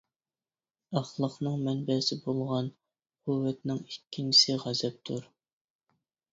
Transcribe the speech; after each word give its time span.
ئەخلاقنىڭ 0.99 1.57
مەنبەسى 1.67 2.17
بولغان 2.25 2.71
قۇۋۋەتنىڭ 3.27 3.85
ئىككىنچىسى 3.87 4.59
غەزەپتۇر. 4.67 5.33